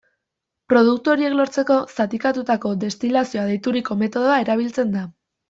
[0.71, 5.07] Produktu horiek lortzeko, zatikatutako destilazioa deituriko metodoa erabiltzen da.